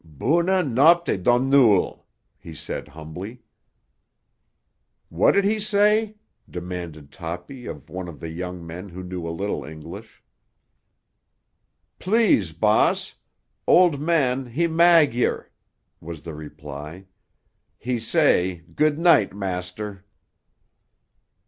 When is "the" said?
8.19-8.29, 16.23-16.33